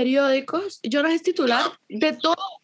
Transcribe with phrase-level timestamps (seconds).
[0.00, 2.62] periódicos, Jonas es titular de todo.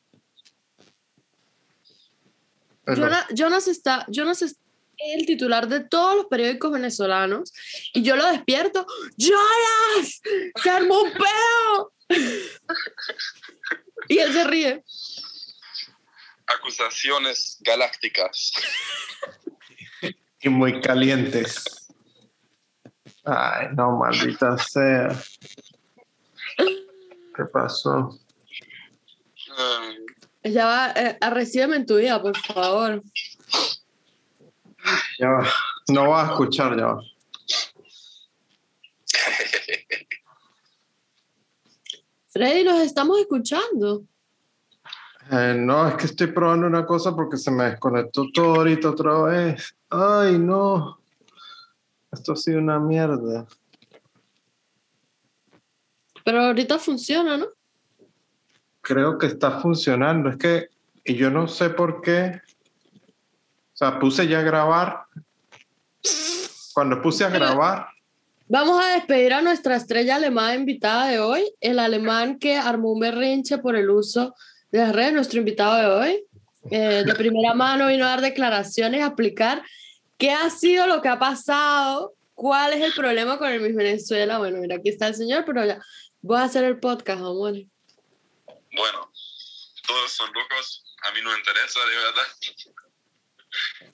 [2.87, 4.57] Jonas, Jonas está, Jonas es
[4.97, 7.53] el titular de todos los periódicos venezolanos
[7.93, 8.87] y yo lo despierto.
[9.19, 10.23] ¡Jonas!
[10.63, 11.93] ¡Se armó un pedo!
[14.09, 14.83] y él se ríe.
[16.47, 18.53] Acusaciones galácticas.
[20.41, 21.93] y muy calientes.
[23.25, 25.09] Ay, no, maldita sea.
[27.37, 28.19] ¿Qué pasó?
[30.43, 33.03] Ya va, eh, recíbeme en tu vida, por favor.
[35.19, 35.47] Ya va.
[35.89, 37.03] No va a escuchar, ya va.
[42.29, 44.05] Freddy, nos estamos escuchando.
[45.31, 49.21] Eh, no, es que estoy probando una cosa porque se me desconectó todo ahorita otra
[49.23, 49.77] vez.
[49.91, 51.01] Ay, no.
[52.13, 53.47] Esto ha sido una mierda.
[56.27, 57.47] Pero ahorita funciona, ¿no?
[58.81, 60.29] Creo que está funcionando.
[60.29, 60.69] Es que,
[61.05, 62.41] y yo no sé por qué.
[63.73, 65.03] O sea, puse ya a grabar.
[66.75, 67.87] Cuando puse a grabar.
[68.49, 72.99] Vamos a despedir a nuestra estrella alemana invitada de hoy, el alemán que armó un
[72.99, 74.35] berrinche por el uso
[74.73, 76.25] de las redes, nuestro invitado de hoy.
[76.73, 79.63] Eh, de primera mano vino a dar declaraciones, a explicar
[80.19, 84.39] qué ha sido lo que ha pasado, cuál es el problema con el Miss Venezuela.
[84.39, 85.79] Bueno, mira, aquí está el señor, pero ya
[86.27, 87.55] voy a hacer el podcast, amor.
[88.73, 89.13] Bueno,
[89.87, 92.27] todos son locos, a mí no me interesa, de verdad.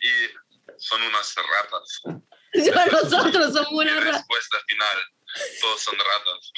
[0.00, 0.30] Y
[0.78, 2.00] son unas ratas.
[2.92, 4.12] Nosotros somos una rata.
[4.12, 4.96] respuesta final.
[5.60, 6.52] Todos son ratas.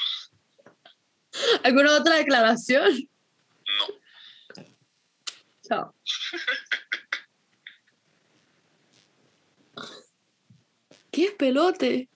[1.64, 3.10] ¿Alguna otra declaración?
[3.78, 3.86] No.
[5.68, 5.94] Chao.
[11.10, 12.08] ¿Qué es pelote?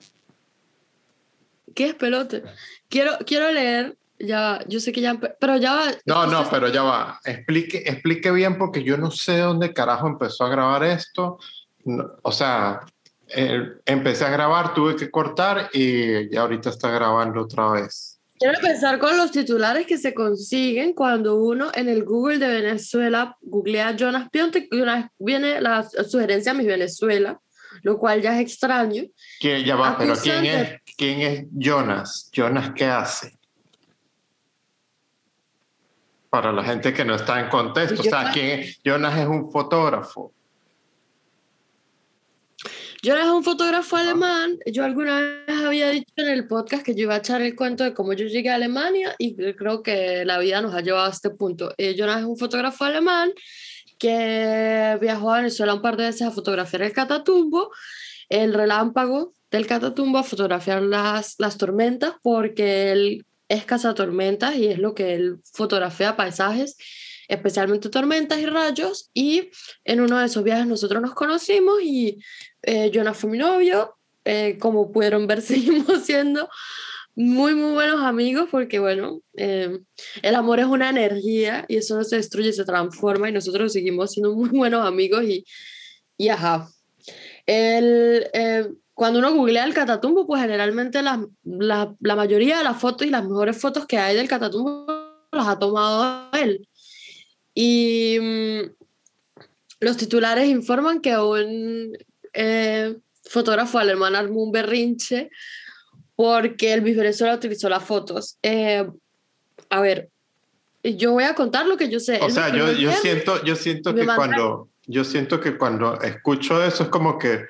[1.78, 2.42] ¿Qué es pelote?
[2.88, 5.84] Quiero, quiero leer, ya, yo sé que ya, pero ya va.
[6.06, 7.20] No, no, pero ya va.
[7.24, 11.38] Explique, explique bien porque yo no sé dónde carajo empezó a grabar esto.
[12.22, 12.80] o sea,
[13.28, 18.18] eh, empecé a grabar, tuve que cortar y ya ahorita está grabando otra vez.
[18.40, 23.36] Quiero empezar con los titulares que se consiguen cuando uno en el Google de Venezuela
[23.40, 27.38] googlea Jonas Piontek y una viene la sugerencia Mis Venezuela,
[27.82, 29.04] lo cual ya es extraño.
[29.38, 32.28] Que ya va, pero ¿quién es, ¿quién es Jonas?
[32.32, 33.38] ¿Jonas qué hace?
[36.28, 40.34] Para la gente que no está en contexto, o sea, ¿quién Jonas es un fotógrafo.
[43.00, 44.58] Yo era un fotógrafo alemán.
[44.66, 47.84] Yo alguna vez había dicho en el podcast que yo iba a echar el cuento
[47.84, 51.10] de cómo yo llegué a Alemania y creo que la vida nos ha llevado a
[51.10, 51.72] este punto.
[51.78, 53.30] Eh, yo era un fotógrafo alemán
[54.00, 57.70] que viajó a Venezuela un par de veces a fotografiar el Catatumbo,
[58.28, 64.78] el relámpago del Catatumbo, a fotografiar las, las tormentas, porque él es cazatormentas y es
[64.78, 66.76] lo que él fotografía paisajes
[67.28, 69.50] especialmente tormentas y rayos, y
[69.84, 72.18] en uno de esos viajes nosotros nos conocimos y
[72.62, 76.48] eh, Jonas fue mi novio, eh, como pudieron ver seguimos siendo
[77.14, 79.78] muy, muy buenos amigos porque, bueno, eh,
[80.22, 84.12] el amor es una energía y eso no se destruye, se transforma y nosotros seguimos
[84.12, 85.44] siendo muy buenos amigos y,
[86.16, 86.68] y ajá.
[87.44, 88.28] El,
[88.98, 93.10] cuando uno googlea el Catatumbo, pues generalmente la, la, la, mayoría de las fotos y
[93.10, 94.86] las mejores fotos que hay del Catatumbo
[95.30, 96.66] las ha tomado él.
[97.54, 99.40] Y mm,
[99.78, 101.96] los titulares informan que un
[102.32, 105.30] eh, fotógrafo alemán armó un berrinche
[106.16, 108.36] porque el Venezuela utilizó las fotos.
[108.42, 108.84] Eh,
[109.70, 110.08] a ver,
[110.82, 112.18] yo voy a contar lo que yo sé.
[112.20, 116.82] O sea, yo, yo siento, yo siento que cuando yo siento que cuando escucho eso
[116.82, 117.44] es como que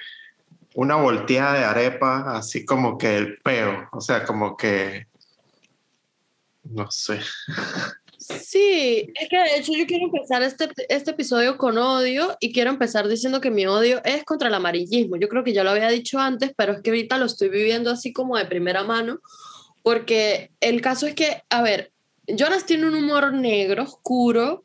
[0.78, 5.08] una volteada de arepa, así como que el peo, o sea, como que
[6.62, 7.18] no sé.
[8.16, 12.70] Sí, es que de hecho yo quiero empezar este, este episodio con odio y quiero
[12.70, 15.16] empezar diciendo que mi odio es contra el amarillismo.
[15.16, 17.90] Yo creo que ya lo había dicho antes, pero es que ahorita lo estoy viviendo
[17.90, 19.18] así como de primera mano,
[19.82, 21.90] porque el caso es que, a ver,
[22.28, 24.64] Jonas tiene un humor negro, oscuro,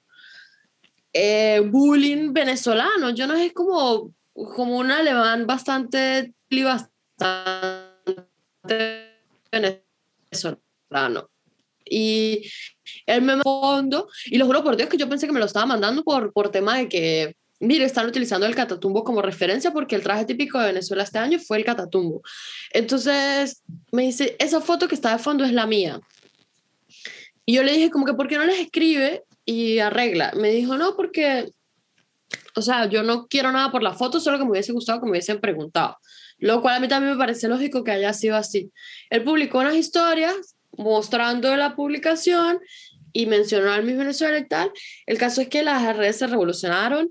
[1.12, 3.10] eh, bullying venezolano.
[3.16, 8.24] Jonas es como, como un alemán bastante, bastante
[9.52, 11.30] venezolano.
[11.86, 12.50] Y
[13.06, 15.66] él me mandó, y lo juro por Dios que yo pensé que me lo estaba
[15.66, 20.04] mandando por, por tema de que, mire, están utilizando el catatumbo como referencia porque el
[20.04, 22.22] traje típico de Venezuela este año fue el catatumbo.
[22.72, 26.00] Entonces me dice, esa foto que está de fondo es la mía.
[27.46, 30.32] Y yo le dije, como que, ¿por qué no les escribe y arregla?
[30.36, 31.50] Me dijo, no, porque,
[32.56, 35.06] o sea, yo no quiero nada por la foto, solo que me hubiese gustado que
[35.06, 35.98] me hubiesen preguntado.
[36.38, 38.72] Lo cual a mí también me parece lógico que haya sido así.
[39.10, 42.60] Él publicó unas historias mostrando la publicación
[43.12, 44.72] y mencionó al Miss Venezuela y tal.
[45.06, 47.10] El caso es que las redes se revolucionaron.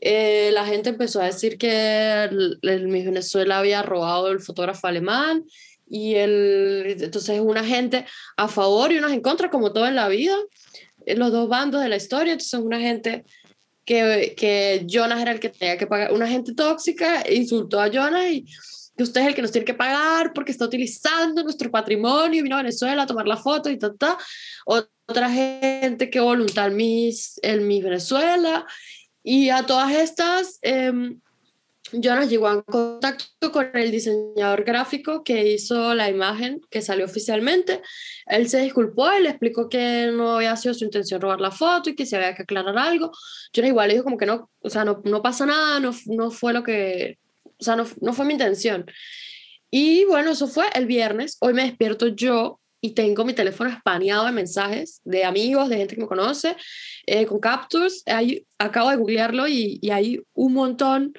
[0.00, 4.88] Eh, la gente empezó a decir que el, el, Miss Venezuela había robado el fotógrafo
[4.88, 5.44] alemán
[5.88, 10.08] y el, entonces una gente a favor y unas en contra, como todo en la
[10.08, 10.34] vida,
[11.06, 12.32] los dos bandos de la historia.
[12.32, 13.24] Entonces una gente
[13.84, 18.30] que, que Jonas era el que tenía que pagar, una gente tóxica insultó a Jonas
[18.30, 18.44] y
[18.96, 22.56] que usted es el que nos tiene que pagar porque está utilizando nuestro patrimonio vino
[22.56, 24.16] a Venezuela a tomar la foto y tal, tal.
[24.64, 28.66] Otra gente que voluntad Miss, el Miss Venezuela.
[29.24, 30.92] Y a todas estas, eh,
[31.92, 37.82] Jonas llegó en contacto con el diseñador gráfico que hizo la imagen que salió oficialmente.
[38.26, 41.94] Él se disculpó le explicó que no había sido su intención robar la foto y
[41.94, 43.12] que se había que aclarar algo.
[43.52, 46.30] Jonas igual le dijo como que no, o sea, no, no pasa nada, no, no
[46.30, 47.18] fue lo que,
[47.58, 48.86] o sea, no, no fue mi intención.
[49.70, 51.36] Y bueno, eso fue el viernes.
[51.40, 55.94] Hoy me despierto yo y tengo mi teléfono espaneado de mensajes de amigos, de gente
[55.94, 56.56] que me conoce,
[57.06, 58.02] eh, con captures.
[58.06, 61.14] Ahí, acabo de googlearlo y, y, hay un montón,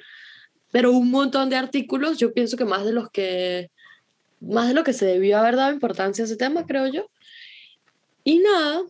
[0.74, 2.18] pero un montón de artículos.
[2.18, 3.70] Yo pienso que más de los que,
[4.40, 7.06] más de lo que se debió haber dado importancia a ese tema, creo yo.
[8.24, 8.82] Y nada,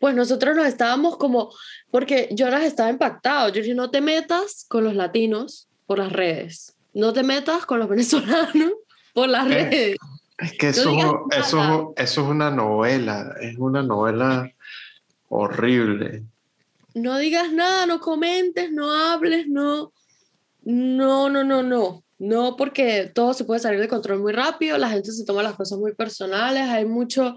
[0.00, 1.52] pues nosotros nos estábamos como,
[1.90, 3.50] porque yo las estaba impactado.
[3.50, 6.74] Yo dije, no te metas con los latinos por las redes.
[6.94, 8.72] No te metas con los venezolanos
[9.12, 9.98] por las redes.
[10.38, 10.90] Es que eso,
[11.36, 14.50] eso, eso es una novela, es una novela
[15.28, 16.22] horrible.
[16.94, 19.92] No digas nada, no comentes, no hables, no.
[20.64, 22.04] No, no, no, no.
[22.18, 25.56] No, porque todo se puede salir de control muy rápido, la gente se toma las
[25.56, 27.34] cosas muy personales, hay mucho,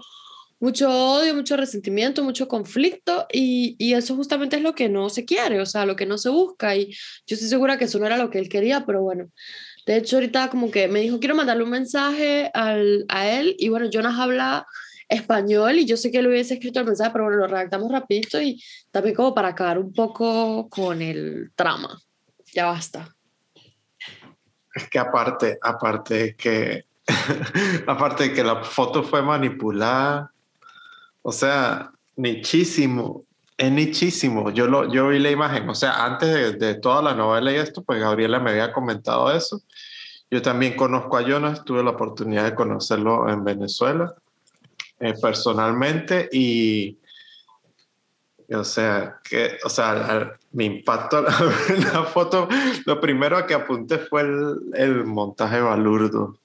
[0.60, 5.24] mucho odio, mucho resentimiento, mucho conflicto y, y eso justamente es lo que no se
[5.24, 6.92] quiere, o sea, lo que no se busca y
[7.26, 9.30] yo estoy segura que eso no era lo que él quería, pero bueno,
[9.84, 13.68] de hecho ahorita como que me dijo quiero mandarle un mensaje al, a él y
[13.68, 14.64] bueno, Jonas habla
[15.08, 18.40] español y yo sé que él hubiese escrito el mensaje, pero bueno, lo redactamos rapidito
[18.40, 21.98] y también como para acabar un poco con el trama.
[22.54, 23.14] Ya basta.
[24.78, 26.84] Es que aparte, aparte que,
[27.86, 30.30] aparte que la foto fue manipulada,
[31.22, 33.24] o sea, nichísimo,
[33.56, 34.50] es nichísimo.
[34.50, 37.56] Yo, lo, yo vi la imagen, o sea, antes de, de toda la novela y
[37.56, 39.60] esto, pues Gabriela me había comentado eso.
[40.30, 44.14] Yo también conozco a Jonas, tuve la oportunidad de conocerlo en Venezuela
[45.00, 46.98] eh, personalmente y,
[48.54, 51.20] o sea, que, o sea, al- mi impacto
[51.92, 52.48] la foto,
[52.86, 56.38] lo primero que apunté fue el, el montaje balurdo,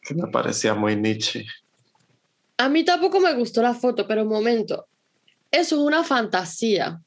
[0.00, 1.44] que me parecía muy Nietzsche.
[2.58, 4.86] A mí tampoco me gustó la foto, pero un momento.
[5.50, 7.00] Eso es una fantasía.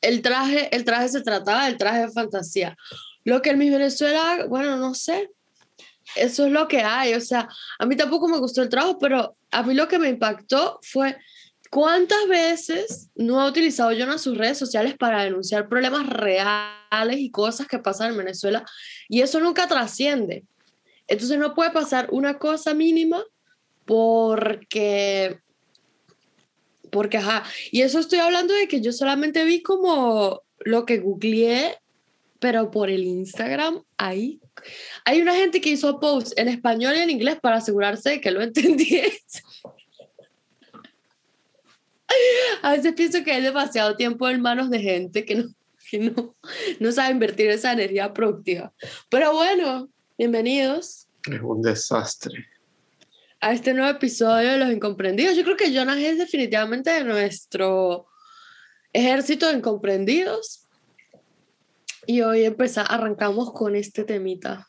[0.00, 2.76] El traje, el traje se trataba del traje de fantasía.
[3.24, 5.30] Lo que en mi Venezuela, bueno, no sé.
[6.14, 7.14] Eso es lo que hay.
[7.14, 7.48] O sea,
[7.78, 11.16] a mí tampoco me gustó el trabajo, pero a mí lo que me impactó fue
[11.72, 17.66] cuántas veces no ha utilizado Jonas sus redes sociales para denunciar problemas reales y cosas
[17.66, 18.62] que pasan en Venezuela
[19.08, 20.44] y eso nunca trasciende.
[21.06, 23.24] Entonces no puede pasar una cosa mínima
[23.86, 25.40] porque
[26.90, 31.78] porque ajá, y eso estoy hablando de que yo solamente vi como lo que googleé,
[32.38, 34.42] pero por el Instagram ahí
[35.06, 38.30] hay una gente que hizo posts en español y en inglés para asegurarse de que
[38.30, 39.42] lo entendiese.
[42.62, 45.54] A veces pienso que hay demasiado tiempo en manos de gente que no,
[45.90, 46.34] que no,
[46.80, 48.72] no sabe invertir esa energía productiva.
[49.08, 49.88] Pero bueno,
[50.18, 52.46] bienvenidos Es un desastre.
[53.40, 55.36] a este nuevo episodio de Los Incomprendidos.
[55.36, 58.06] Yo creo que Jonas es definitivamente de nuestro
[58.92, 60.66] ejército de incomprendidos.
[62.06, 64.68] Y hoy empezamos, arrancamos con este temita.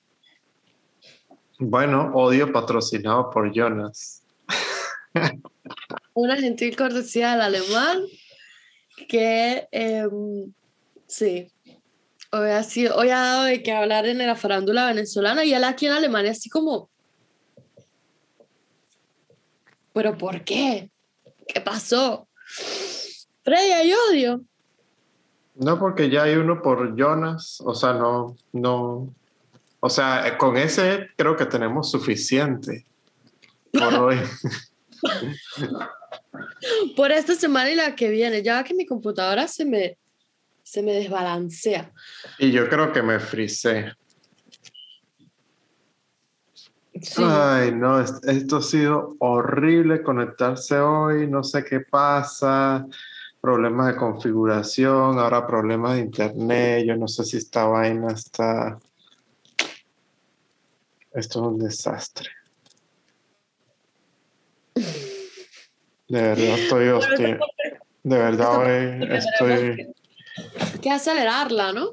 [1.59, 4.23] Bueno, odio patrocinado por Jonas.
[6.13, 8.03] Una gentil cortesía del alemán
[9.08, 10.53] que em,
[11.08, 11.51] sí,
[12.32, 15.63] hoy ha, sido, hoy ha dado de qué hablar en la farándula venezolana y él
[15.63, 16.89] aquí en Alemania así como,
[19.93, 20.91] ¿pero por qué?
[21.48, 22.27] ¿Qué pasó?
[23.43, 24.41] Freddy, hay odio.
[25.55, 29.13] No, porque ya hay uno por Jonas, o sea, no, no,
[29.79, 32.86] o sea, eh, con ese creo que tenemos suficiente
[33.72, 34.17] por hoy.
[36.96, 39.98] Por esta semana y la que viene, ya que mi computadora se me,
[40.63, 41.91] se me desbalancea.
[42.39, 43.93] Y yo creo que me frisé.
[47.01, 47.24] Sí.
[47.25, 52.86] Ay, no, es- esto ha sido horrible conectarse hoy, no sé qué pasa,
[53.41, 58.77] problemas de configuración, ahora problemas de internet, yo no sé si esta vaina está...
[61.12, 62.29] Esto es un desastre.
[66.13, 67.39] De verdad estoy hostil.
[68.03, 69.96] De verdad hoy estoy...
[70.79, 71.89] que acelerarla, ¿no?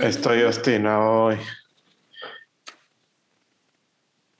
[0.00, 1.36] Estoy obstinado hoy.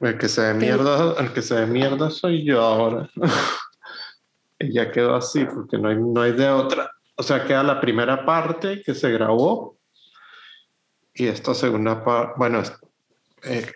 [0.01, 3.11] El que se de mierda, el que se de mierda soy yo ahora.
[4.59, 6.91] y ya quedó así, porque no hay, no hay de otra.
[7.17, 9.77] O sea, queda la primera parte que se grabó.
[11.13, 12.63] Y esta segunda parte, bueno,
[13.43, 13.71] eh,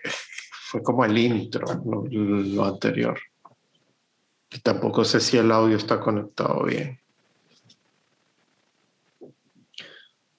[0.51, 3.19] fue como el intro, lo anterior.
[4.51, 6.99] Y tampoco sé si el audio está conectado bien.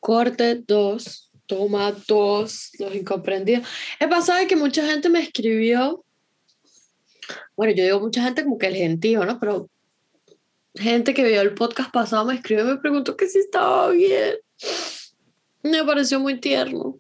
[0.00, 3.69] Corte 2, toma 2, los incomprendidos.
[3.99, 6.05] He pasado que mucha gente me escribió,
[7.57, 9.38] bueno, yo digo mucha gente como que el gentío, ¿no?
[9.38, 9.69] Pero
[10.75, 14.37] gente que vio el podcast pasado me escribió y me preguntó que si estaba bien.
[15.62, 16.99] Me pareció muy tierno.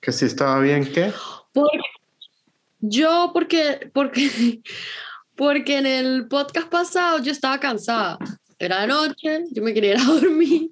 [0.00, 1.12] ¿Que si estaba bien qué?
[2.80, 4.62] yo, porque, porque,
[5.36, 8.18] porque en el podcast pasado yo estaba cansada.
[8.58, 10.70] Era de noche, yo me quería ir a dormir.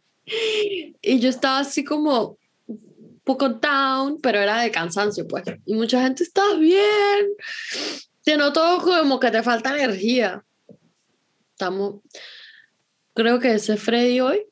[1.03, 5.45] Y yo estaba así como un poco down, pero era de cansancio, pues.
[5.67, 7.29] Y mucha gente está bien.
[8.23, 10.45] Te noto como que te falta energía.
[11.53, 11.97] Estamos.
[13.15, 14.47] Creo que ese es Freddy hoy.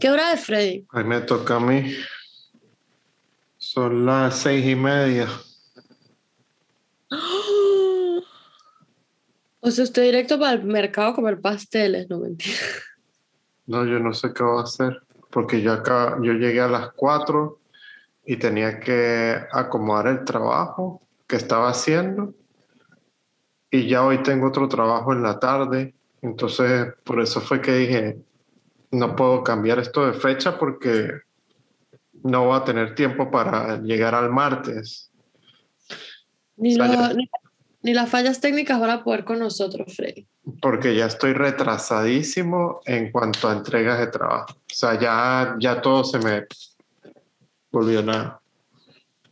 [0.00, 0.86] ¿Qué hora es Freddy?
[0.90, 1.94] Ahí me toca a mí.
[3.58, 5.28] Son las seis y media.
[9.64, 12.58] O sea, estoy directo para el mercado a comer pasteles, no mentira.
[13.64, 16.90] No, yo no sé qué va a hacer, porque yo acá, yo llegué a las
[16.94, 17.60] 4
[18.26, 22.34] y tenía que acomodar el trabajo que estaba haciendo
[23.70, 28.18] y ya hoy tengo otro trabajo en la tarde, entonces por eso fue que dije,
[28.90, 31.20] no puedo cambiar esto de fecha porque
[32.24, 35.10] no voy a tener tiempo para llegar al martes.
[36.56, 37.28] Ni, ni
[37.82, 40.26] las fallas técnicas van a poder con nosotros, Freddy.
[40.60, 44.52] Porque ya estoy retrasadísimo en cuanto a entregas de trabajo.
[44.52, 46.46] O sea, ya, ya todo se me
[47.72, 48.40] volvió nada.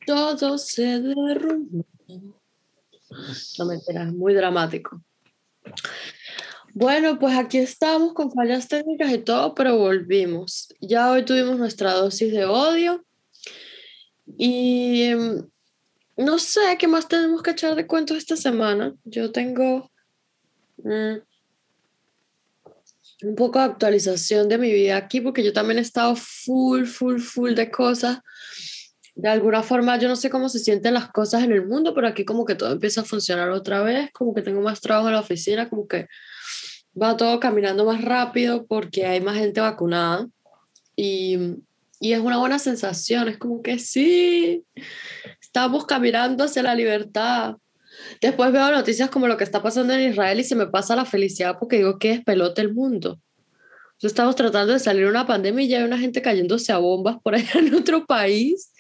[0.05, 1.85] Todo se derrumbó.
[3.59, 5.01] No me enteras, muy dramático.
[6.73, 10.75] Bueno, pues aquí estamos con fallas técnicas y todo, pero volvimos.
[10.81, 13.05] Ya hoy tuvimos nuestra dosis de odio.
[14.39, 15.49] Y em,
[16.21, 18.95] no sé qué más tenemos que echar de cuentos esta semana.
[19.05, 19.91] Yo tengo
[20.79, 21.17] mm,
[23.23, 27.19] un poco de actualización de mi vida aquí porque yo también he estado full, full,
[27.19, 28.19] full de cosas.
[29.15, 32.07] De alguna forma, yo no sé cómo se sienten las cosas en el mundo, pero
[32.07, 35.15] aquí como que todo empieza a funcionar otra vez, como que tengo más trabajo en
[35.15, 36.07] la oficina, como que
[37.01, 40.29] va todo caminando más rápido porque hay más gente vacunada.
[40.97, 41.57] Y,
[41.99, 44.65] y es una buena sensación, es como que sí,
[45.51, 47.57] estamos caminando hacia la libertad.
[48.21, 51.05] Después veo noticias como lo que está pasando en Israel y se me pasa la
[51.05, 53.21] felicidad porque digo que es pelote el mundo.
[54.01, 57.35] estamos tratando de salir de una pandemia y hay una gente cayéndose a bombas por
[57.35, 58.73] allá en otro país.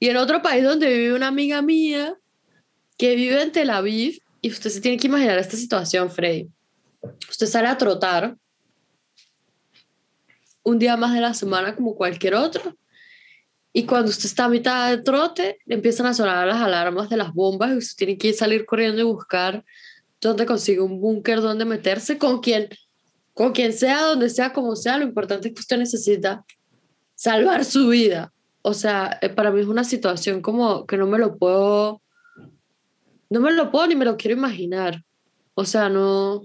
[0.00, 2.16] Y en otro país donde vive una amiga mía
[2.96, 4.18] que vive en Tel Aviv.
[4.40, 6.48] Y usted se tiene que imaginar esta situación, Freddy.
[7.28, 8.34] Usted sale a trotar
[10.62, 12.74] un día más de la semana como cualquier otro
[13.78, 17.32] y cuando usted está a mitad de trote, empiezan a sonar las alarmas de las
[17.32, 19.64] bombas y usted tiene que salir corriendo y buscar
[20.20, 22.68] dónde consigue un búnker, dónde meterse, con quien,
[23.34, 24.98] con quien sea, donde sea, como sea.
[24.98, 26.44] Lo importante es que usted necesita
[27.14, 28.32] salvar su vida.
[28.62, 32.02] O sea, eh, para mí es una situación como que no me lo puedo,
[33.30, 35.04] no me lo puedo ni me lo quiero imaginar.
[35.54, 36.42] O sea, no,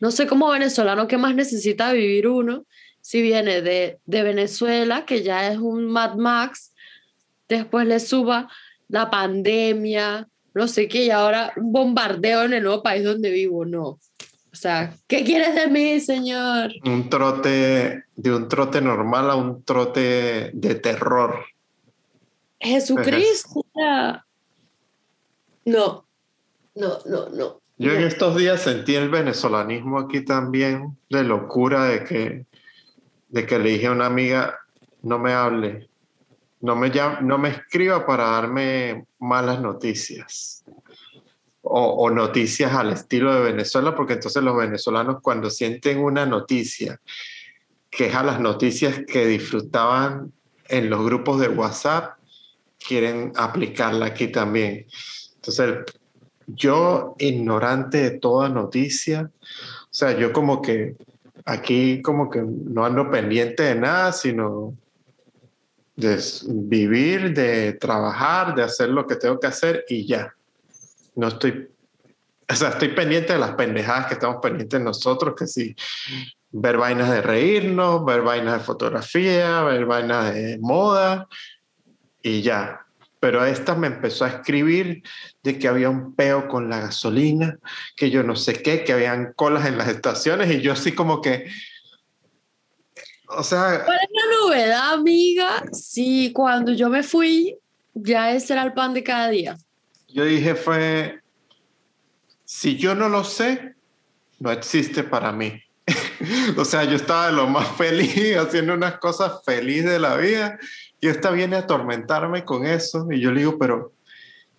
[0.00, 2.66] no sé cómo venezolano qué más necesita vivir uno
[3.04, 6.72] si viene de, de Venezuela, que ya es un Mad Max,
[7.50, 8.48] después le suba
[8.88, 13.66] la pandemia, no sé qué, y ahora un bombardeo en el nuevo país donde vivo,
[13.66, 13.82] no.
[13.84, 14.00] O
[14.56, 16.72] sea, ¿qué quieres de mí, señor?
[16.86, 21.44] Un trote, de un trote normal a un trote de terror.
[22.58, 23.66] Jesucristo.
[25.66, 26.06] No,
[26.74, 27.60] no, no, no.
[27.76, 32.46] Yo en estos días sentí el venezolanismo aquí también, de locura, de que
[33.34, 34.60] de que le dije a una amiga,
[35.02, 35.88] no me hable,
[36.60, 36.88] no me,
[37.22, 40.64] no me escriba para darme malas noticias
[41.62, 47.00] o, noticias al estilo de Venezuela, porque entonces los venezolanos cuando sienten una noticia
[47.90, 50.32] que es a las noticias que disfrutaban
[50.68, 52.16] en los grupos de WhatsApp,
[52.78, 54.86] quieren aplicarla aquí también.
[55.34, 55.78] Entonces,
[56.46, 60.94] yo ignorante de toda noticia, o sea, yo como que
[61.44, 64.76] aquí como que no ando pendiente de nada, sino
[65.96, 70.34] de vivir, de trabajar, de hacer lo que tengo que hacer y ya.
[71.14, 71.68] No estoy
[72.50, 75.74] o sea, estoy pendiente de las pendejadas que estamos pendientes nosotros, que sí,
[76.50, 81.26] ver vainas de reírnos, ver vainas de fotografía, ver vainas de moda
[82.22, 82.83] y ya.
[83.24, 85.02] Pero esta me empezó a escribir
[85.42, 87.58] de que había un peo con la gasolina,
[87.96, 91.22] que yo no sé qué, que habían colas en las estaciones y yo así como
[91.22, 91.48] que...
[93.28, 93.82] O sea...
[93.82, 95.64] ¿Cuál es la novedad, amiga?
[95.72, 97.56] Sí, cuando yo me fui,
[97.94, 99.56] ya ese era el pan de cada día.
[100.08, 101.22] Yo dije fue,
[102.44, 103.74] si yo no lo sé,
[104.38, 105.62] no existe para mí.
[106.58, 110.58] o sea, yo estaba de lo más feliz, haciendo unas cosas feliz de la vida,
[111.04, 113.92] y esta viene a atormentarme con eso, y yo le digo, pero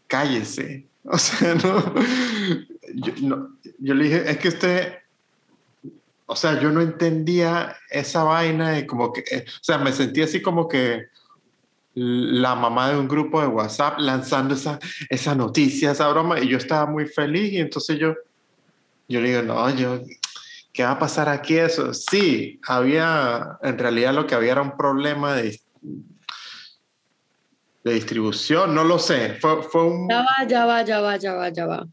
[0.07, 0.85] cállese.
[1.07, 1.93] O sea, no
[2.95, 4.93] yo, no, yo le dije, es que usted,
[6.25, 10.23] o sea, yo no entendía esa vaina de como que, eh, o sea, me sentí
[10.23, 11.05] así como que
[11.93, 14.79] la mamá de un grupo de WhatsApp lanzando esa,
[15.11, 18.15] esa noticia, esa broma, y yo estaba muy feliz y entonces yo,
[19.07, 20.01] yo le digo, no, yo,
[20.73, 21.93] ¿qué va a pasar aquí eso?
[21.93, 25.59] Sí, había, en realidad lo que había era un problema de,
[27.85, 30.09] de distribución, no lo sé, fue, fue un...
[30.09, 31.87] Ya va, ya va, ya va, ya va, ya va.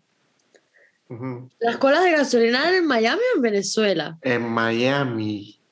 [1.61, 4.19] ¿Las colas de gasolina en Miami o en Venezuela?
[4.23, 5.63] En Miami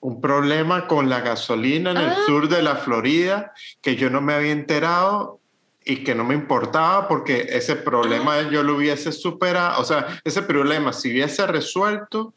[0.00, 2.18] un problema con la gasolina en el ah.
[2.26, 5.40] sur de la Florida que yo no me había enterado
[5.84, 8.50] y que no me importaba porque ese problema ah.
[8.50, 12.34] yo lo hubiese superado, o sea, ese problema si hubiese resuelto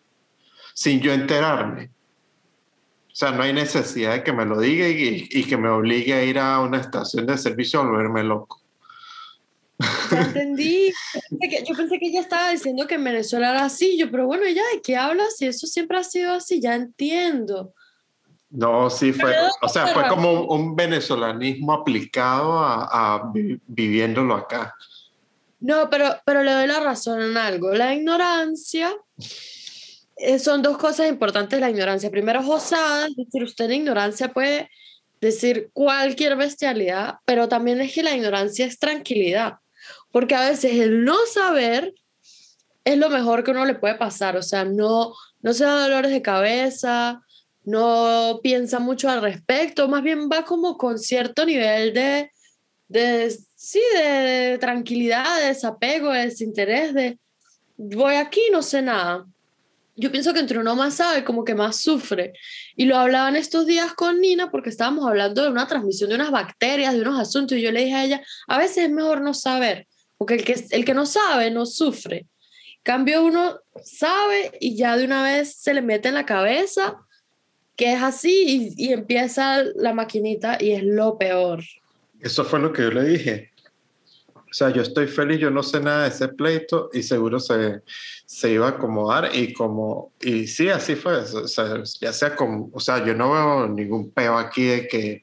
[0.73, 1.91] sin yo enterarme.
[3.11, 6.13] O sea, no hay necesidad de que me lo diga y, y que me obligue
[6.13, 8.61] a ir a una estación de servicio a volverme loco.
[10.11, 10.93] Ya entendí.
[11.31, 13.97] Yo pensé que ella estaba diciendo que en Venezuela era así.
[13.97, 15.37] Yo, pero bueno, ¿ya de qué hablas?
[15.37, 17.73] Si eso siempre ha sido así, ya entiendo.
[18.49, 23.31] No, sí, fue, o sea, fue como un, venezolanismo aplicado a,
[23.65, 24.75] viviéndolo acá.
[25.61, 27.71] No, pero, pero le doy la razón en algo.
[27.71, 28.93] La ignorancia
[30.39, 32.09] son dos cosas importantes la ignorancia.
[32.09, 34.69] Primero osada, decir, usted en ignorancia puede
[35.19, 39.53] decir cualquier bestialidad, pero también es que la ignorancia es tranquilidad
[40.11, 41.93] porque a veces el no saber
[42.83, 46.11] es lo mejor que uno le puede pasar, o sea, no, no se da dolores
[46.11, 47.21] de cabeza,
[47.63, 52.31] no piensa mucho al respecto, más bien va como con cierto nivel de,
[52.87, 57.19] de sí, de tranquilidad, de desapego, de desinterés, de
[57.77, 59.25] voy aquí, no sé nada.
[59.95, 62.33] Yo pienso que entre uno más sabe, como que más sufre.
[62.75, 66.31] Y lo hablaban estos días con Nina porque estábamos hablando de una transmisión de unas
[66.31, 69.33] bacterias, de unos asuntos, y yo le dije a ella, a veces es mejor no
[69.33, 72.25] saber, porque el que, el que no sabe no sufre.
[72.83, 76.97] Cambio uno sabe y ya de una vez se le mete en la cabeza
[77.75, 81.63] que es así y, y empieza la maquinita y es lo peor.
[82.19, 83.50] Eso fue lo que yo le dije.
[84.51, 87.83] O sea, yo estoy feliz, yo no sé nada de ese pleito y seguro se,
[88.25, 91.19] se iba a acomodar y como, y sí, así fue.
[91.19, 95.21] O sea, ya sea como, o sea, yo no veo ningún peo aquí de que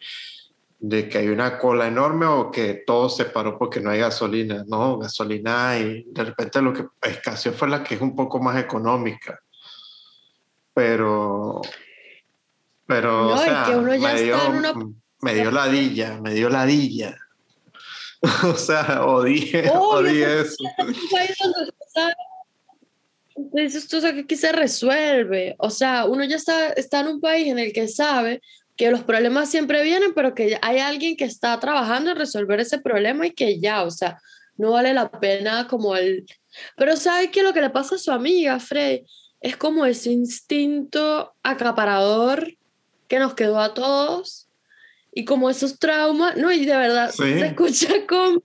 [0.80, 4.64] de que hay una cola enorme o que todo se paró porque no hay gasolina.
[4.66, 8.58] No, gasolina y de repente lo que escaseó fue la que es un poco más
[8.58, 9.38] económica.
[10.72, 11.60] Pero,
[12.86, 14.38] pero, o sea, me, dio,
[15.20, 17.18] me dio ladilla, me dio ladilla.
[18.44, 20.56] o sea, odié, odié eso.
[23.36, 25.54] Entonces, esto es que aquí se resuelve.
[25.58, 28.40] O sea, uno ya está, está en un país en el que sabe
[28.76, 32.78] que los problemas siempre vienen, pero que hay alguien que está trabajando en resolver ese
[32.80, 34.20] problema y que ya, o sea,
[34.56, 36.26] no vale la pena como el...
[36.76, 37.44] Pero ¿sabe qué?
[37.44, 39.04] Lo que le pasa a su amiga, Frey,
[39.40, 42.56] es como ese instinto acaparador
[43.06, 44.47] que nos quedó a todos
[45.18, 48.40] y como esos traumas, no, y de verdad se escucha como...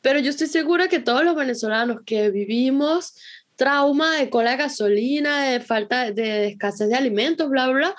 [0.00, 3.16] Pero yo estoy segura que todos los venezolanos que vivimos
[3.56, 7.96] trauma de cola de gasolina, de falta de escasez de alimentos, bla, bla,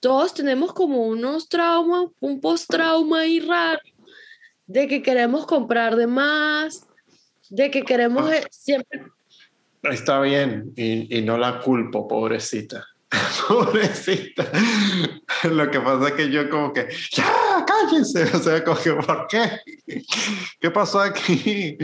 [0.00, 3.80] todos tenemos como unos traumas, un post-trauma ahí raro,
[4.66, 6.86] de que queremos comprar de más,
[7.50, 8.36] de que queremos ah.
[8.38, 9.02] eh, siempre...
[9.82, 12.86] Está bien, y, y no la culpo, pobrecita.
[13.48, 14.50] pobrecita.
[15.44, 18.24] Lo que pasa es que yo como que, ya, cállense.
[18.36, 19.60] O sea, como que, ¿por qué?
[20.60, 21.76] ¿Qué pasó aquí?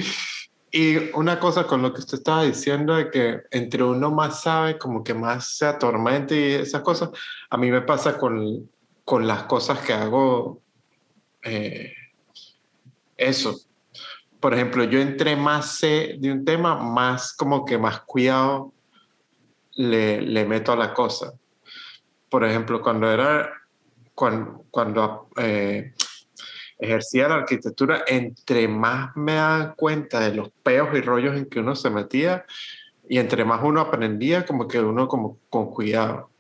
[0.71, 4.79] Y una cosa con lo que usted estaba diciendo de que entre uno más sabe,
[4.79, 7.11] como que más se atormenta y esas cosas,
[7.49, 8.71] a mí me pasa con,
[9.05, 10.61] con las cosas que hago
[11.43, 11.93] eh,
[13.17, 13.59] eso.
[14.41, 18.73] Por ejemplo, yo entre más sé de un tema, más como que más cuidado
[19.79, 21.33] le, meto a la cosa.
[22.29, 23.51] Por ejemplo, cuando era,
[24.15, 25.93] cuando, eh,
[26.79, 31.61] ejercía la arquitectura, entre más me dan cuenta de los peos y rollos en que
[31.61, 32.45] uno se metía
[33.09, 36.31] y entre más uno aprendía, como que uno como con cuidado.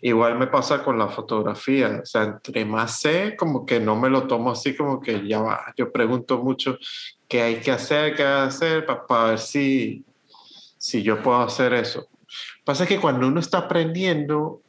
[0.00, 4.10] Igual me pasa con la fotografía, o sea, entre más sé, como que no me
[4.10, 5.72] lo tomo así como que ya va.
[5.76, 6.78] Yo pregunto mucho
[7.26, 10.04] qué hay que hacer, qué hacer para, ver si,
[10.76, 12.06] si yo puedo hacer eso.
[12.64, 14.62] Pasa que cuando uno está aprendiendo,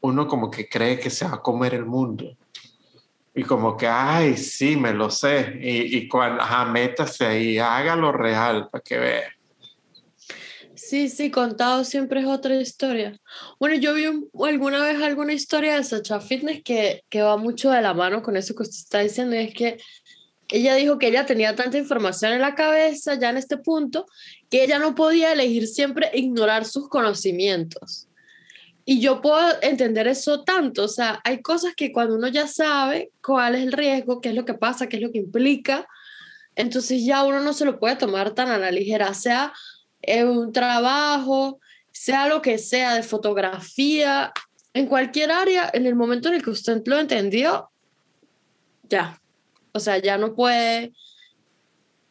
[0.00, 2.36] uno como que cree que se va a comer el mundo.
[3.34, 5.58] Y como que, ay, sí, me lo sé.
[5.60, 9.34] Y, y cuando, ajá, métase ahí, hágalo real para que vea.
[10.74, 13.18] Sí, sí, contado siempre es otra historia.
[13.58, 14.04] Bueno, yo vi
[14.44, 18.36] alguna vez alguna historia de Sacha Fitness que, que va mucho de la mano con
[18.36, 19.78] eso que usted está diciendo, y es que
[20.48, 24.06] ella dijo que ella tenía tanta información en la cabeza ya en este punto
[24.54, 28.06] que ella no podía elegir siempre ignorar sus conocimientos.
[28.84, 33.10] Y yo puedo entender eso tanto, o sea, hay cosas que cuando uno ya sabe
[33.20, 35.88] cuál es el riesgo, qué es lo que pasa, qué es lo que implica,
[36.54, 39.52] entonces ya uno no se lo puede tomar tan a la ligera, sea
[40.24, 41.58] un trabajo,
[41.90, 44.32] sea lo que sea, de fotografía,
[44.72, 47.70] en cualquier área, en el momento en el que usted lo entendió,
[48.84, 49.20] ya.
[49.72, 50.92] O sea, ya no puede.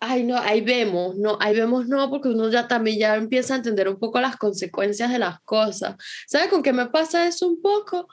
[0.05, 3.57] Ay, no, ahí vemos, no, ahí vemos no, porque uno ya también ya empieza a
[3.57, 5.95] entender un poco las consecuencias de las cosas.
[6.27, 8.09] ¿Sabe con qué me pasa eso un poco?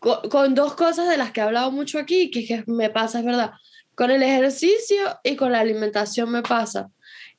[0.00, 3.20] Con, con dos cosas de las que he hablado mucho aquí, que, que me pasa,
[3.20, 3.52] es verdad.
[3.94, 6.90] Con el ejercicio y con la alimentación me pasa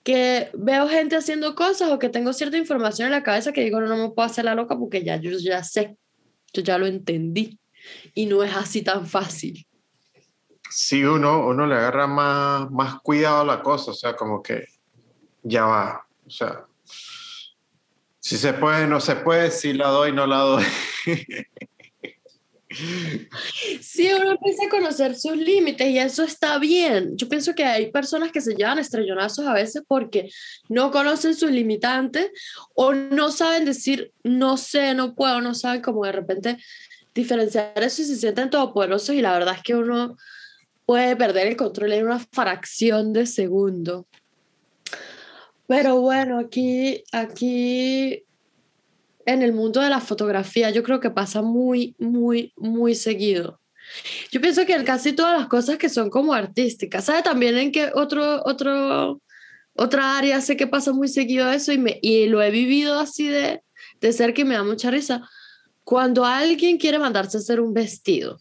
[0.04, 3.82] que veo gente haciendo cosas o que tengo cierta información en la cabeza que digo,
[3.82, 5.98] no, no me puedo hacer la loca porque ya yo ya sé,
[6.54, 7.60] yo ya lo entendí
[8.14, 9.68] y no es así tan fácil.
[10.74, 14.66] Sí, uno, uno le agarra más, más cuidado a la cosa, o sea, como que
[15.44, 16.66] ya va, o sea,
[18.20, 20.66] si se puede, no se puede, si la doy, no la doy.
[23.82, 27.18] Sí, uno empieza a conocer sus límites y eso está bien.
[27.18, 30.30] Yo pienso que hay personas que se llevan estrellonazos a veces porque
[30.70, 32.32] no conocen sus limitantes
[32.74, 36.58] o no saben decir no sé, no puedo, no saben cómo de repente
[37.14, 40.16] diferenciar eso y se sienten todopoderosos y la verdad es que uno
[40.92, 44.08] puede perder el control en una fracción de segundo.
[45.66, 48.26] Pero bueno, aquí, aquí
[49.26, 53.62] en el mundo de la fotografía yo creo que pasa muy, muy, muy seguido.
[54.34, 57.72] Yo pienso que en casi todas las cosas que son como artísticas, ¿sabe también en
[57.72, 59.22] qué otro, otro,
[59.78, 63.30] otra área sé que pasa muy seguido eso y, me, y lo he vivido así
[63.30, 63.64] de,
[64.02, 65.22] de cerca y me da mucha risa?
[65.86, 68.41] Cuando alguien quiere mandarse a hacer un vestido,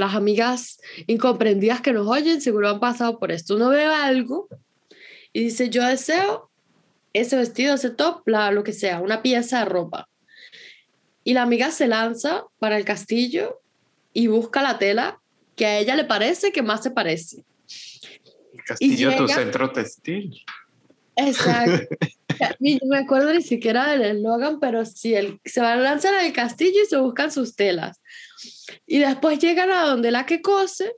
[0.00, 3.56] las amigas incomprendidas que nos oyen seguro han pasado por esto.
[3.56, 4.48] Uno ve algo
[5.32, 6.50] y dice, yo deseo
[7.12, 10.08] ese vestido, ese top, lo que sea, una pieza de ropa.
[11.24, 13.60] Y la amiga se lanza para el castillo
[14.12, 15.20] y busca la tela
[15.56, 17.44] que a ella le parece que más se parece.
[18.52, 20.42] El castillo, tu centro textil.
[21.16, 21.94] Exacto.
[22.60, 26.82] me acuerdo ni siquiera del eslogan, pero sí, el, se van a lanzar al castillo
[26.82, 28.00] y se buscan sus telas.
[28.86, 30.96] Y después llegan a donde la que cose,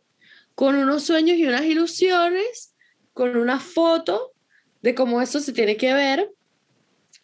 [0.55, 2.75] con unos sueños y unas ilusiones,
[3.13, 4.33] con una foto
[4.83, 6.31] de cómo eso se tiene que ver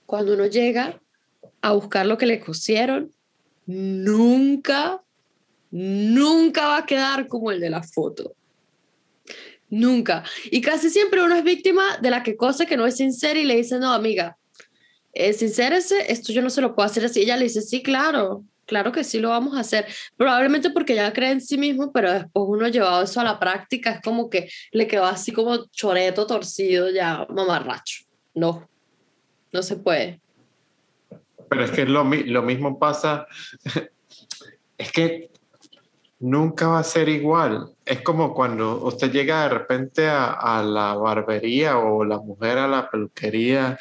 [0.07, 1.01] cuando uno llega
[1.61, 3.13] a buscar lo que le cosieron,
[3.67, 5.03] nunca,
[5.71, 8.35] nunca va a quedar como el de la foto.
[9.69, 10.25] Nunca.
[10.51, 13.45] Y casi siempre uno es víctima de la que cosa que no es sincera y
[13.45, 14.39] le dice, no, amiga,
[15.13, 17.21] eh, sincérese, esto yo no se lo puedo hacer así.
[17.21, 19.87] Ella le dice, sí, claro, claro que sí lo vamos a hacer.
[20.17, 23.91] Probablemente porque ya cree en sí mismo, pero después uno llevado eso a la práctica,
[23.91, 28.05] es como que le quedó así como choreto, torcido, ya mamarracho.
[28.35, 28.69] No,
[29.53, 30.21] no se puede.
[31.49, 33.27] Pero es que lo, mismo pasa,
[34.79, 35.31] es que
[36.21, 37.73] nunca va a ser igual.
[37.87, 42.69] Es como cuando usted llega de repente a, a la barbería o la mujer a
[42.69, 43.79] la peluquería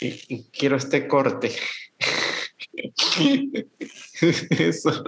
[0.00, 1.50] y, y quiero este corte.
[4.20, 5.04] Eso.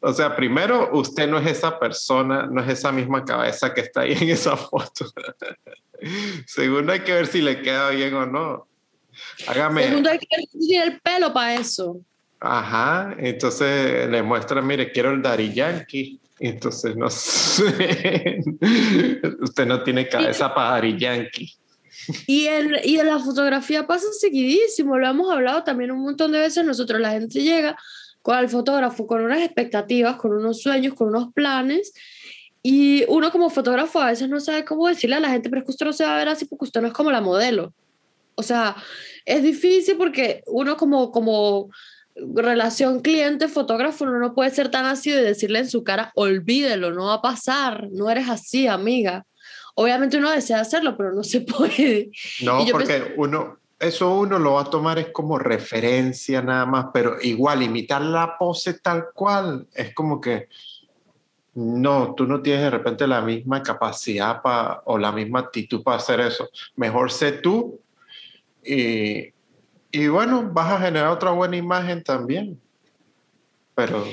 [0.00, 4.02] O sea, primero, usted no es esa persona, no es esa misma cabeza que está
[4.02, 5.06] ahí en esa foto.
[6.46, 8.66] Segundo, hay que ver si le queda bien o no.
[9.46, 9.84] Hágame.
[9.84, 12.00] Segundo, hay que ver si tiene el pelo para eso.
[12.40, 16.20] Ajá, entonces le muestra, mire, quiero el Dari Yankee.
[16.38, 18.40] Entonces, no sé.
[19.40, 21.57] Usted no tiene cabeza para Dari Yankee.
[22.26, 26.64] Y en, y la fotografía pasa seguidísimo, lo hemos hablado también un montón de veces.
[26.64, 27.76] Nosotros, la gente llega
[28.22, 31.92] con el fotógrafo con unas expectativas, con unos sueños, con unos planes.
[32.62, 35.66] Y uno como fotógrafo a veces no sabe cómo decirle a la gente, pero es
[35.66, 37.72] que usted no se va a ver así porque usted no es como la modelo.
[38.34, 38.76] O sea,
[39.24, 41.70] es difícil porque uno como, como
[42.34, 47.06] relación cliente-fotógrafo uno no puede ser tan así de decirle en su cara, olvídelo, no
[47.06, 49.24] va a pasar, no eres así, amiga.
[49.80, 52.10] Obviamente uno desea hacerlo, pero no se puede.
[52.42, 57.16] No, porque uno, eso uno lo va a tomar es como referencia nada más, pero
[57.22, 60.48] igual imitar la pose tal cual es como que
[61.54, 65.98] no, tú no tienes de repente la misma capacidad pa, o la misma actitud para
[65.98, 66.50] hacer eso.
[66.74, 67.80] Mejor sé tú
[68.64, 69.32] y,
[69.92, 72.60] y bueno, vas a generar otra buena imagen también.
[73.76, 74.04] Pero...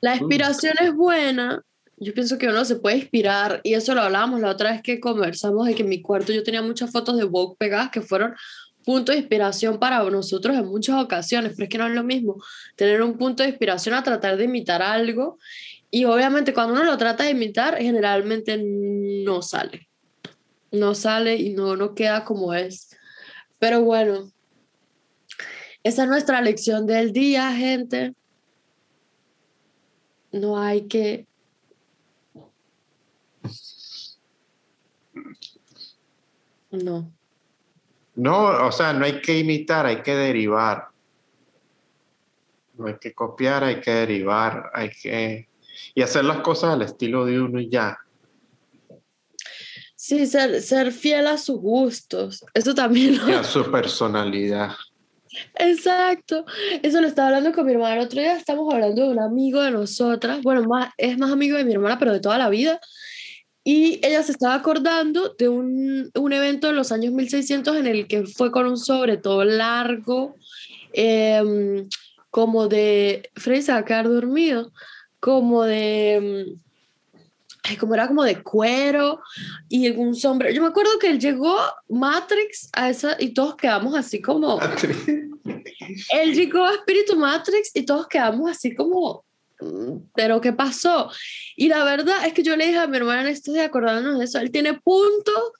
[0.00, 1.62] La inspiración es buena.
[2.02, 5.00] Yo pienso que uno se puede inspirar y eso lo hablábamos la otra vez que
[5.00, 8.34] conversamos de que en mi cuarto yo tenía muchas fotos de Vogue pegadas que fueron
[8.84, 12.42] punto de inspiración para nosotros en muchas ocasiones, pero es que no es lo mismo
[12.74, 15.38] tener un punto de inspiración a tratar de imitar algo
[15.90, 19.88] y obviamente cuando uno lo trata de imitar generalmente no sale,
[20.70, 22.96] no sale y no, no queda como es.
[23.58, 24.32] Pero bueno,
[25.82, 28.14] esa es nuestra lección del día, gente.
[30.32, 31.26] No hay que...
[36.70, 37.12] No.
[38.14, 40.88] No, o sea, no hay que imitar, hay que derivar.
[42.76, 45.48] No hay que copiar, hay que derivar, hay que...
[45.94, 47.98] Y hacer las cosas al estilo de uno y ya.
[49.94, 52.44] Sí, ser, ser fiel a sus gustos.
[52.54, 53.20] Eso también.
[53.28, 54.72] Y a su personalidad.
[55.54, 56.44] Exacto.
[56.82, 58.36] Eso lo estaba hablando con mi hermana el otro día.
[58.36, 60.42] Estamos hablando de un amigo de nosotras.
[60.42, 62.80] Bueno, más, es más amigo de mi hermana, pero de toda la vida.
[63.62, 68.06] Y ella se estaba acordando de un, un evento en los años 1600 en el
[68.06, 70.36] que fue con un sobre todo largo,
[70.92, 71.88] em,
[72.30, 73.30] como de.
[73.34, 74.72] Freddy se va a quedar dormido.
[75.20, 76.60] Como de em,
[77.78, 79.20] como era como de cuero
[79.68, 80.54] y un sombrero.
[80.54, 81.56] Yo me acuerdo que él llegó
[81.88, 84.58] Matrix a esa y todos quedamos así como...
[86.12, 89.24] él llegó a Espíritu Matrix y todos quedamos así como...
[90.14, 91.10] Pero ¿qué pasó?
[91.56, 94.18] Y la verdad es que yo le dije a mi hermana en esto de acordándonos
[94.18, 95.52] de eso, él tiene puntos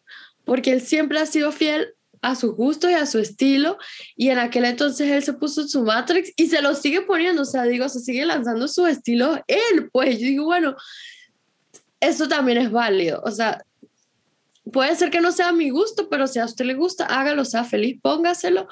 [0.45, 3.79] porque él siempre ha sido fiel a su gusto y a su estilo
[4.17, 7.47] y en aquel entonces él se puso su Matrix y se lo sigue poniendo, o
[7.47, 10.77] sea, digo, se sigue lanzando su estilo él, pues yo digo, bueno,
[12.01, 13.23] eso también es válido.
[13.25, 13.63] O sea,
[14.73, 17.65] puede ser que no sea mi gusto, pero si a usted le gusta, hágalo, sea
[17.65, 18.69] feliz, póngaselo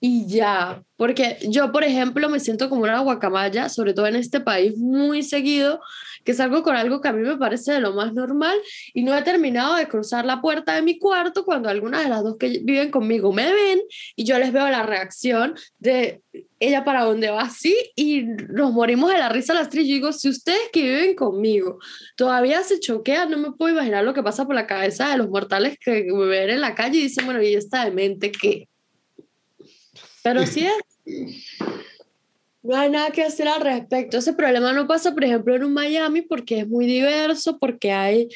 [0.00, 0.82] y ya.
[0.96, 5.22] Porque yo, por ejemplo, me siento como una guacamaya, sobre todo en este país, muy
[5.22, 5.80] seguido,
[6.24, 8.58] que salgo con algo que a mí me parece de lo más normal
[8.92, 12.22] y no he terminado de cruzar la puerta de mi cuarto cuando algunas de las
[12.22, 13.80] dos que viven conmigo me ven
[14.16, 16.22] y yo les veo la reacción de
[16.58, 19.86] ella para dónde va así y nos morimos de la risa las tres.
[19.86, 21.78] Yo digo, si ustedes que viven conmigo
[22.16, 25.30] todavía se choquean, no me puedo imaginar lo que pasa por la cabeza de los
[25.30, 28.69] mortales que me ven en la calle y dicen, bueno, ¿y esta demente qué?
[30.22, 31.04] Pero sí es.
[32.62, 34.18] No hay nada que hacer al respecto.
[34.18, 38.28] Ese problema no pasa, por ejemplo, en un Miami porque es muy diverso, porque hay,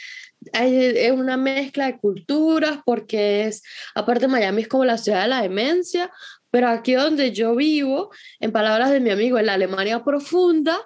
[0.55, 3.63] hay una mezcla de culturas, porque es,
[3.95, 6.11] aparte Miami es como la ciudad de la demencia,
[6.51, 10.79] pero aquí donde yo vivo, en palabras de mi amigo, en la Alemania profunda,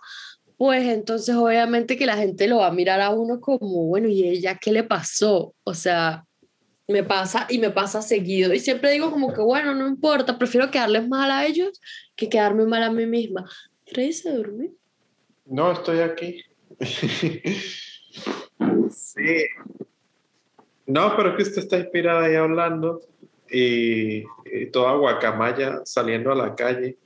[0.56, 4.24] pues entonces obviamente que la gente lo va a mirar a uno como, bueno, ¿y
[4.24, 5.54] ella qué le pasó?
[5.62, 6.24] O sea,
[6.88, 8.54] me pasa y me pasa seguido.
[8.54, 11.80] Y siempre digo como que, bueno, no importa, prefiero quedarles mal a ellos
[12.16, 13.48] que quedarme mal a mí misma.
[13.86, 14.70] ¿Freddy se durmió?
[15.44, 16.42] No, estoy aquí.
[18.90, 19.44] sí.
[20.86, 23.02] No, pero es que usted está inspirada ahí hablando
[23.50, 24.24] y,
[24.72, 26.96] toda guacamaya saliendo a la calle.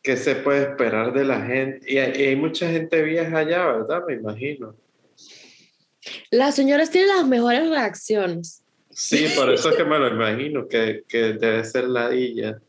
[0.00, 1.92] ¿Qué se puede esperar de la gente?
[1.92, 4.04] Y hay, mucha gente vieja allá, ¿verdad?
[4.06, 4.76] Me imagino.
[6.30, 8.62] Las señoras tienen las mejores reacciones.
[8.90, 12.60] Sí, por eso es que me lo imagino, que, que debe ser ladilla.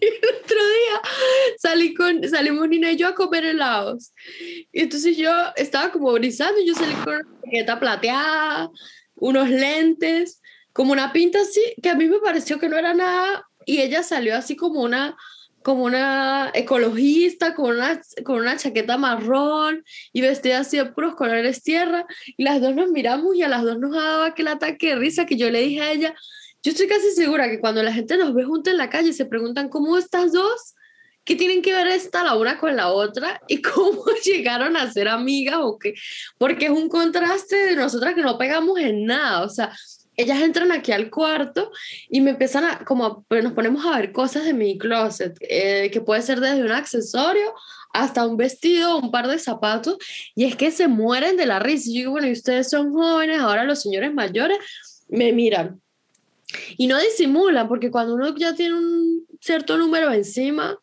[0.00, 1.00] Y el otro día
[1.58, 4.12] salí con, salimos Nina y yo a comer helados.
[4.72, 8.70] Y entonces yo estaba como brisando y yo salí con una chaqueta plateada,
[9.16, 10.40] unos lentes,
[10.72, 14.02] como una pinta así, que a mí me pareció que no era nada, y ella
[14.02, 15.16] salió así como una,
[15.68, 21.62] como una ecologista, con una, con una chaqueta marrón y vestida así de puros colores
[21.62, 22.06] tierra,
[22.38, 25.26] y las dos nos miramos y a las dos nos daba aquel ataque de risa
[25.26, 26.14] que yo le dije a ella,
[26.62, 29.26] yo estoy casi segura que cuando la gente nos ve juntos en la calle se
[29.26, 30.74] preguntan cómo estas dos,
[31.26, 35.06] qué tienen que ver esta la una con la otra y cómo llegaron a ser
[35.06, 35.92] amigas o qué,
[36.38, 39.70] porque es un contraste de nosotras que no pegamos en nada, o sea,
[40.18, 41.70] ellas entran aquí al cuarto
[42.10, 45.90] y me empiezan a, como, pues nos ponemos a ver cosas de mi closet, eh,
[45.92, 47.54] que puede ser desde un accesorio
[47.94, 49.96] hasta un vestido, un par de zapatos,
[50.34, 51.88] y es que se mueren de la risa.
[51.88, 54.58] Y yo digo, bueno, y ustedes son jóvenes, ahora los señores mayores
[55.08, 55.80] me miran.
[56.76, 60.76] Y no disimulan, porque cuando uno ya tiene un cierto número encima,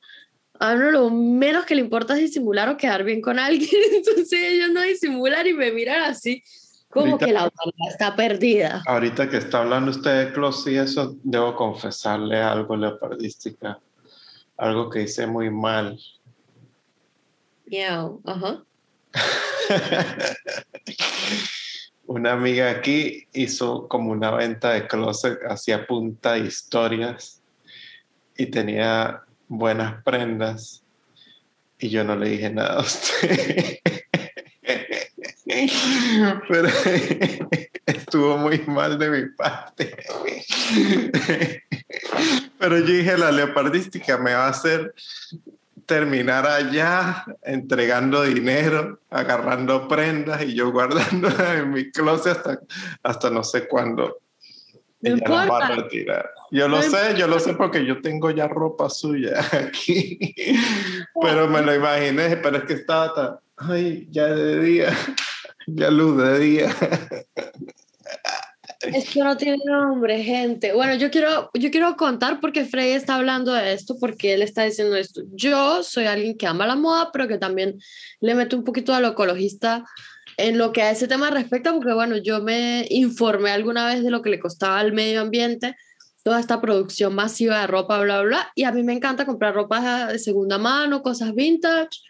[0.62, 3.70] a uno lo menos que le importa es disimular o quedar bien con alguien.
[3.92, 6.42] Entonces ellos no disimulan y me miran así
[6.96, 8.82] como que la otra está perdida.
[8.88, 13.78] Ahorita que está hablando usted de closet y eso, debo confesarle algo leopardística.
[14.56, 16.00] Algo que hice muy mal.
[17.66, 18.64] Yeah, ajá.
[22.08, 27.44] una amiga aquí hizo como una venta de closet, hacía punta de historias
[28.38, 30.82] y tenía buenas prendas
[31.78, 33.80] y yo no le dije nada a usted.
[36.48, 36.68] Pero
[37.86, 39.96] estuvo muy mal de mi parte.
[42.60, 44.94] Pero yo dije, la leopardística me va a hacer
[45.86, 52.60] terminar allá entregando dinero, agarrando prendas y yo guardando en mi closet hasta,
[53.04, 54.18] hasta no sé cuándo.
[55.02, 56.32] No Va a retirar.
[56.50, 60.34] Yo lo sé, yo lo sé porque yo tengo ya ropa suya aquí.
[61.22, 64.98] pero me lo imaginé, pero es que estaba tan, ay, ya de día,
[65.68, 66.76] ya luz de día.
[68.82, 70.74] Esto no tiene nombre, gente.
[70.74, 74.64] Bueno, yo quiero, yo quiero contar porque Frey está hablando de esto, porque él está
[74.64, 75.22] diciendo esto.
[75.32, 77.80] Yo soy alguien que ama la moda, pero que también
[78.22, 79.84] le meto un poquito a lo ecologista
[80.38, 84.12] en lo que a ese tema respecta, porque bueno, yo me informé alguna vez de
[84.12, 85.76] lo que le costaba al medio ambiente
[86.24, 88.52] toda esta producción masiva de ropa, bla, bla, bla.
[88.56, 92.02] Y a mí me encanta comprar ropa de segunda mano, cosas vintage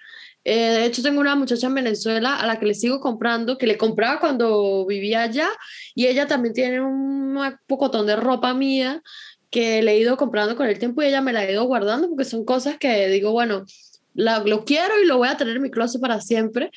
[0.45, 3.65] eh, de hecho, tengo una muchacha en Venezuela a la que le sigo comprando, que
[3.65, 5.49] le compraba cuando vivía allá,
[5.95, 9.01] y ella también tiene un pocotón de ropa mía
[9.49, 12.09] que le he ido comprando con el tiempo y ella me la ha ido guardando
[12.09, 13.65] porque son cosas que digo, bueno,
[14.13, 16.71] lo quiero y lo voy a tener en mi closet para siempre.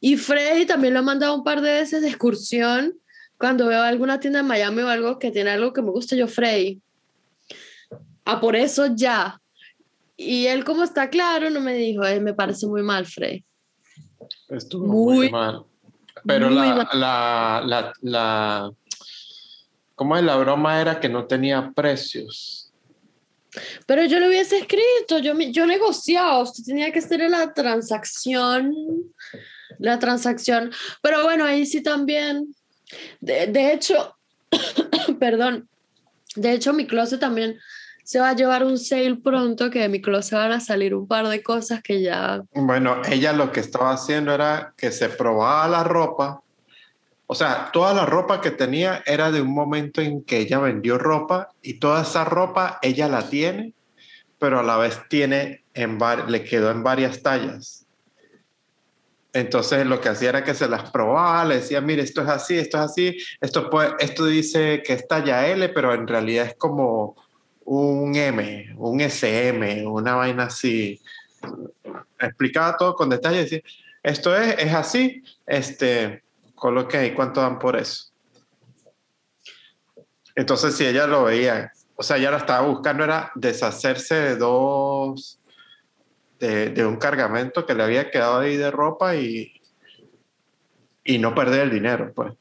[0.00, 2.94] Y Freddy también lo ha mandado un par de veces de excursión
[3.36, 6.28] cuando veo alguna tienda en Miami o algo que tiene algo que me gusta, yo
[6.28, 6.80] Freddy.
[8.24, 9.40] A por eso ya,
[10.20, 13.44] y él, como está claro, no me dijo, eh, me parece muy mal, Frey.
[14.48, 15.64] Estuvo muy, mal.
[16.26, 18.72] Pero la, la, la, la,
[19.94, 20.24] ¿cómo es?
[20.24, 22.72] La broma era que no tenía precios.
[23.86, 28.74] Pero yo lo hubiese escrito, yo, yo negociado, usted tenía que hacer la transacción,
[29.78, 30.72] la transacción.
[31.00, 32.56] Pero bueno, ahí sí también,
[33.20, 34.16] de, de hecho,
[35.20, 35.68] perdón,
[36.34, 37.56] de hecho mi closet también
[38.08, 41.06] se va a llevar un sale pronto que de mi closet van a salir un
[41.06, 42.40] par de cosas que ya...
[42.54, 46.40] Bueno, ella lo que estaba haciendo era que se probaba la ropa,
[47.26, 50.96] o sea, toda la ropa que tenía era de un momento en que ella vendió
[50.96, 53.74] ropa y toda esa ropa ella la tiene,
[54.38, 57.84] pero a la vez tiene en le quedó en varias tallas.
[59.34, 62.56] Entonces lo que hacía era que se las probaba, le decía, mire, esto es así,
[62.56, 66.54] esto es así, esto, puede, esto dice que es talla L, pero en realidad es
[66.54, 67.27] como
[67.68, 71.00] un M, un SM, una vaina así.
[72.18, 73.42] Explicaba todo con detalle.
[73.42, 73.60] Decía,
[74.02, 76.22] esto es, es así, este,
[76.54, 78.06] coloque ahí cuánto dan por eso.
[80.34, 85.38] Entonces, si ella lo veía, o sea, ella lo estaba buscando, era deshacerse de dos,
[86.38, 89.60] de, de un cargamento que le había quedado ahí de ropa y,
[91.04, 92.32] y no perder el dinero, pues.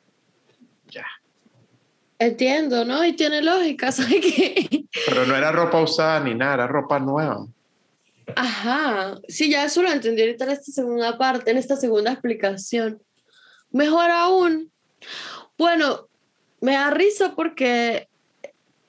[2.19, 3.05] Entiendo, ¿no?
[3.05, 4.85] Y tiene lógica, ¿sabes qué?
[5.05, 7.45] Pero no era ropa usada ni nada, era ropa nueva.
[8.35, 13.01] Ajá, sí, ya eso lo entendí ahorita en esta segunda parte, en esta segunda explicación.
[13.71, 14.71] Mejor aún,
[15.57, 16.07] bueno,
[16.59, 18.09] me da risa porque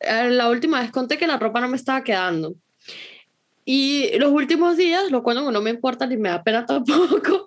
[0.00, 2.54] eh, la última vez conté que la ropa no me estaba quedando.
[3.64, 7.46] Y los últimos días, lo cual no me importa ni me da pena tampoco,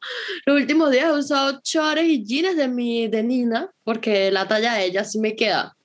[0.51, 4.73] los últimos días he usado chores y jeans de mi de Nina, porque la talla
[4.73, 5.77] de ella sí me queda.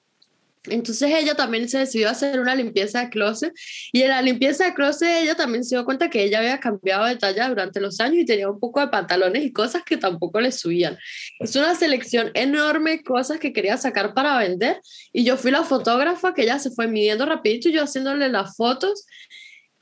[0.68, 3.52] Entonces ella también se decidió hacer una limpieza de closet
[3.92, 7.04] y en la limpieza de closet ella también se dio cuenta que ella había cambiado
[7.04, 10.40] de talla durante los años y tenía un poco de pantalones y cosas que tampoco
[10.40, 10.98] le subían.
[11.38, 14.80] Es una selección enorme de cosas que quería sacar para vender
[15.12, 18.56] y yo fui la fotógrafa que ella se fue midiendo rapidito y yo haciéndole las
[18.56, 19.06] fotos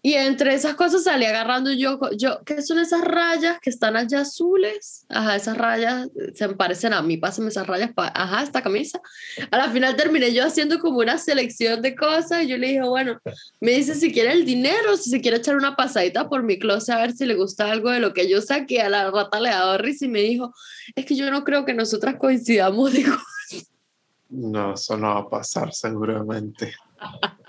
[0.06, 4.20] y entre esas cosas salí agarrando yo, yo, ¿qué son esas rayas que están allá
[4.20, 5.06] azules?
[5.08, 9.00] Ajá, esas rayas se me parecen a mí, pásame esas rayas, ajá, esta camisa.
[9.50, 12.82] A la final terminé yo haciendo como una selección de cosas y yo le dije,
[12.82, 13.18] bueno,
[13.62, 16.94] me dice si quiere el dinero, si se quiere echar una pasadita por mi closet
[16.94, 18.82] a ver si le gusta algo de lo que yo saqué.
[18.82, 20.52] A la rata le dado risa y me dijo,
[20.94, 22.92] es que yo no creo que nosotras coincidamos.
[22.92, 23.14] Digo,
[24.28, 26.74] no, eso no va a pasar seguramente.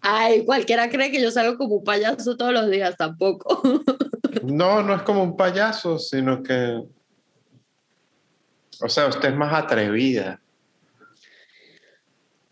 [0.00, 3.62] Ay, cualquiera cree que yo salgo como un payaso todos los días, tampoco.
[4.42, 6.82] No, no es como un payaso, sino que.
[8.80, 10.40] O sea, usted es más atrevida.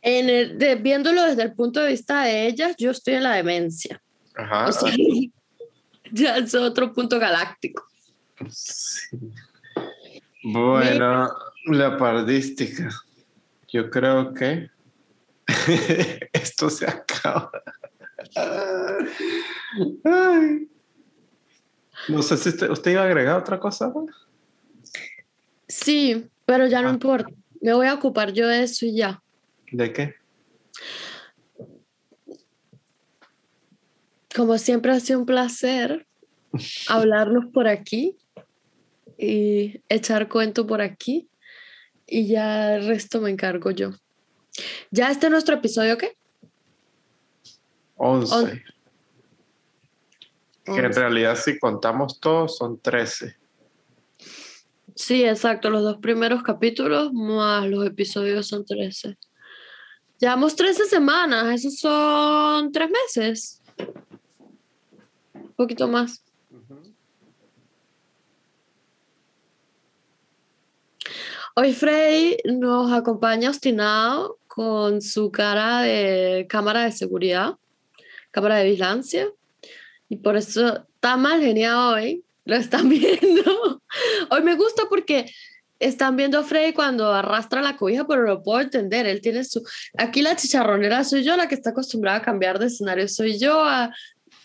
[0.03, 4.03] En el, viéndolo desde el punto de vista de ellas, yo estoy en la demencia.
[4.35, 4.71] Ajá.
[6.13, 7.85] ya es otro punto galáctico.
[10.43, 11.29] Bueno,
[11.67, 12.89] la pardística.
[13.69, 14.71] Yo creo que
[16.33, 17.51] esto se acaba.
[22.09, 23.93] No sé si usted, iba a agregar otra cosa.
[25.69, 26.93] Sí, pero ya no ah.
[26.93, 27.33] importa.
[27.61, 29.23] Me voy a ocupar yo de eso y ya.
[29.73, 30.15] ¿De qué?
[34.35, 36.07] Como siempre ha sido un placer
[36.89, 38.17] hablarnos por aquí
[39.19, 41.29] y echar cuento por aquí
[42.07, 43.93] y ya el resto me encargo yo.
[44.91, 46.17] ¿Ya este es nuestro episodio qué?
[47.97, 48.63] 11.
[50.65, 53.37] Que en realidad si contamos todos son 13.
[54.95, 55.71] Sí, exacto.
[55.71, 59.17] Los dos primeros capítulos más los episodios son 13.
[60.19, 63.63] Llevamos 13 semanas, esos son tres meses.
[65.35, 66.23] Un poquito más.
[71.55, 77.57] Hoy Frey nos acompaña obstinado con su cara de cámara de seguridad,
[78.31, 79.29] cámara de vigilancia,
[80.09, 82.25] y por eso está mal genial hoy.
[82.47, 83.83] Lo están viendo.
[84.31, 85.31] Hoy me gusta porque
[85.79, 89.05] están viendo a Frey cuando arrastra la cobija, pero lo puedo entender.
[89.05, 89.63] Él tiene su.
[89.99, 93.63] Aquí la chicharronera soy yo, la que está acostumbrada a cambiar de escenario soy yo.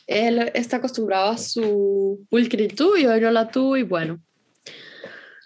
[0.07, 4.20] Él está acostumbrado a su pulcritud y hoy no la tuvo, y bueno.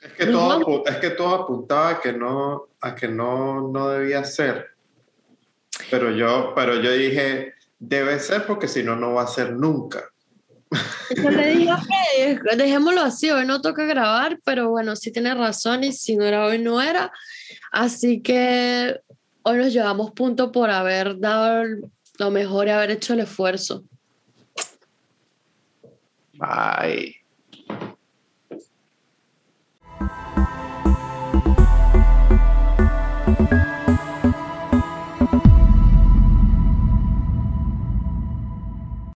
[0.06, 4.24] Es que, todo, es que todo apuntaba a que no, a que no, no debía
[4.24, 4.68] ser.
[5.90, 10.04] Pero yo, pero yo dije, debe ser porque si no, no va a ser nunca.
[11.16, 15.84] Yo le dije, ok, dejémoslo así, hoy no toca grabar, pero bueno, sí tiene razón
[15.84, 17.12] y si no era hoy, no era.
[17.72, 19.00] Así que
[19.44, 21.64] hoy nos llevamos punto por haber dado
[22.20, 23.84] lo mejor y haber hecho el esfuerzo.
[26.34, 27.25] Bye.